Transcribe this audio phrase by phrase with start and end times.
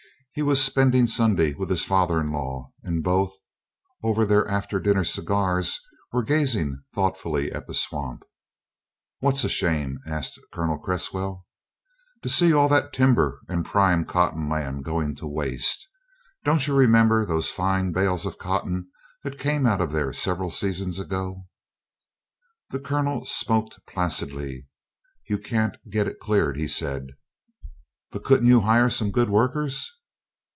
[0.33, 3.33] He was spending Sunday with his father in law, and both,
[4.01, 5.77] over their after dinner cigars,
[6.13, 8.23] were gazing thoughtfully at the swamp.
[9.19, 11.45] "What's a shame?" asked Colonel Cresswell.
[12.21, 15.85] "To see all that timber and prime cotton land going to waste.
[16.45, 18.87] Don't you remember those fine bales of cotton
[19.25, 21.45] that came out of there several seasons ago?"
[22.69, 24.69] The Colonel smoked placidly.
[25.27, 27.07] "You can't get it cleared," he said.
[28.11, 29.91] "But couldn't you hire some good workers?"